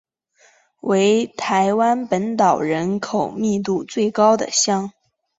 [0.79, 4.91] 为台湾本岛人口密度最高的乡。